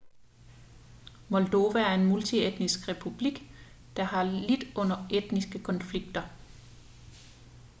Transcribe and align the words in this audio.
moldova 1.33 1.79
er 1.81 1.93
en 1.95 2.05
multietnisk 2.05 2.87
republik 2.87 3.43
der 3.95 4.03
har 4.03 4.23
lidt 4.23 4.65
under 4.75 5.07
etniske 5.11 5.59
konflikter 5.63 6.21